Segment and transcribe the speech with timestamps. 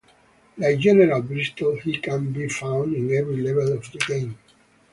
[0.57, 4.35] Like General Bristol, he can be found in every level of the game.